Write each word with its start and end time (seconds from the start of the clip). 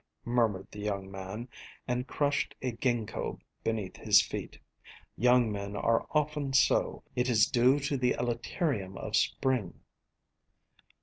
murmured 0.25 0.65
the 0.71 0.79
young 0.79 1.11
man, 1.11 1.47
and 1.87 2.07
crushed 2.07 2.55
a 2.63 2.71
ginkgo 2.71 3.39
beneath 3.63 3.97
his 3.97 4.19
feet. 4.19 4.57
Young 5.15 5.51
men 5.51 5.75
are 5.75 6.07
often 6.09 6.53
so. 6.53 7.03
It 7.15 7.29
is 7.29 7.45
due 7.45 7.77
to 7.81 7.97
the 7.97 8.15
elaterium 8.17 8.97
of 8.97 9.15
spring. 9.15 9.81